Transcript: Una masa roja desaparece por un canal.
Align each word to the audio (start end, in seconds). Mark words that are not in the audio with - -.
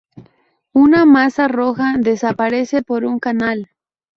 Una 0.73 1.05
masa 1.05 1.47
roja 1.47 1.93
desaparece 1.99 2.81
por 2.81 3.05
un 3.05 3.19
canal. 3.19 3.69